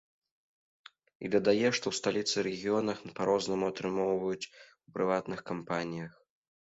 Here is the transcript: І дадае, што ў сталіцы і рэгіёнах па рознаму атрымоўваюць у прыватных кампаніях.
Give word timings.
І 1.27 1.29
дадае, 1.35 1.69
што 1.77 1.85
ў 1.91 1.99
сталіцы 1.99 2.35
і 2.43 2.45
рэгіёнах 2.47 2.97
па 3.19 3.29
рознаму 3.33 3.69
атрымоўваюць 3.75 4.49
у 4.51 4.89
прыватных 4.97 5.39
кампаніях. 5.51 6.11